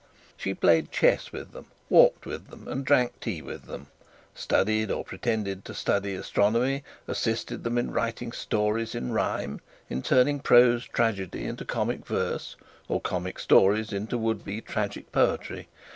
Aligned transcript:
She 0.35 0.55
played 0.55 0.91
chess 0.91 1.31
with 1.31 1.51
them, 1.51 1.67
walked 1.87 2.25
with 2.25 2.47
them, 2.47 2.67
and 2.67 2.83
drank 2.83 3.19
tea 3.19 3.43
with 3.43 3.65
them; 3.65 3.85
studied 4.33 4.89
or 4.89 5.03
pretended 5.03 5.63
to 5.65 5.75
study 5.75 6.15
astronomy; 6.15 6.83
assisted 7.07 7.63
them 7.63 7.77
in 7.77 7.91
writing 7.91 8.31
stories 8.31 8.95
in 8.95 9.11
rhyme, 9.11 9.61
in 9.91 10.01
turning 10.01 10.39
prose 10.39 10.85
tragedy 10.87 11.43
into 11.45 11.65
comic 11.65 12.03
verse, 12.07 12.55
or 12.87 12.99
comic 12.99 13.37
stories 13.37 13.93
into 13.93 14.17
would 14.17 14.43
be 14.43 14.59
tragic 14.59 15.11
poetry. 15.11 15.67